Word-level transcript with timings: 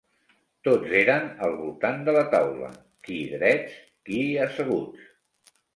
Tots 0.67 0.95
eren 0.99 1.27
al 1.49 1.53
voltant 1.59 2.01
de 2.09 2.17
la 2.17 2.25
taula, 2.33 2.73
qui 3.05 3.21
drets, 3.37 3.79
qui 4.11 4.23
asseguts. 4.49 5.59